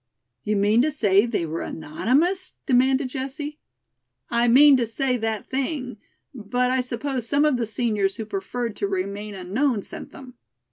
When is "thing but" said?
5.47-6.71